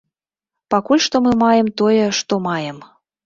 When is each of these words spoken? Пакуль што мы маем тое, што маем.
Пакуль 0.73 1.03
што 1.07 1.21
мы 1.27 1.31
маем 1.43 1.69
тое, 1.81 2.05
што 2.23 2.33
маем. 2.49 2.77